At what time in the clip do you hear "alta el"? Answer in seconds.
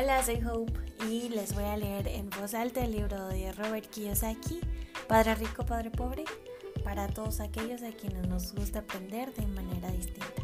2.54-2.92